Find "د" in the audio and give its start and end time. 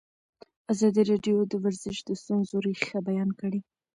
1.47-1.53, 2.07-2.09